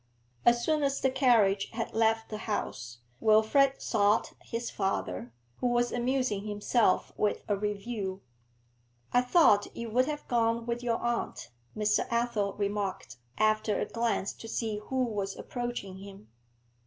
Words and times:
As 0.47 0.65
soon 0.65 0.81
as 0.81 0.99
the 0.99 1.11
carriage 1.11 1.69
had 1.73 1.93
left 1.93 2.29
the 2.29 2.39
house, 2.39 3.01
Wilfrid 3.19 3.79
sought 3.83 4.33
his 4.41 4.71
father, 4.71 5.31
who 5.57 5.67
was 5.67 5.91
amusing 5.91 6.43
himself 6.47 7.11
with 7.17 7.43
a 7.47 7.55
review. 7.55 8.23
'I 9.13 9.21
thought 9.21 9.77
you 9.77 9.91
would 9.91 10.07
have 10.07 10.27
gone 10.27 10.65
with 10.65 10.81
your 10.81 10.97
aunt,' 10.97 11.49
Mr. 11.77 12.07
Athel 12.11 12.53
remarked, 12.53 13.17
after 13.37 13.79
a 13.79 13.85
glance 13.85 14.33
to 14.33 14.47
see 14.47 14.79
who 14.85 15.03
was 15.03 15.35
approaching 15.37 15.99
him. 15.99 16.29